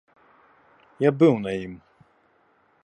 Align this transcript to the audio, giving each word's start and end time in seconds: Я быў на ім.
Я 1.07 1.11
быў 1.21 1.33
на 1.45 1.51
ім. 1.67 1.73